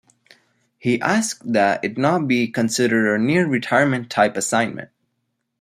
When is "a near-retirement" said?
3.13-4.09